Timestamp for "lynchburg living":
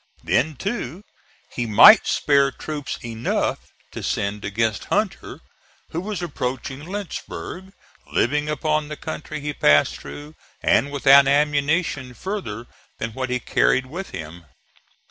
6.83-8.49